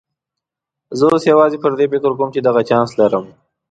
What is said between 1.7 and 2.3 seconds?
دې فکر کوم